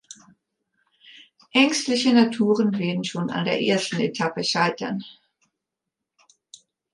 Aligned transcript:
Ängstliche 1.51 2.11
Naturen 2.11 2.75
werden 2.79 3.03
schon 3.03 3.29
an 3.29 3.45
der 3.45 3.61
ersten 3.61 3.99
Etappe 3.99 4.43
scheitern. 4.43 5.03